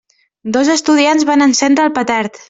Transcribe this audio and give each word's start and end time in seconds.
Dos 0.55 0.71
estudiants 0.75 1.25
van 1.31 1.47
encendre 1.47 1.85
el 1.89 1.93
petard. 1.99 2.39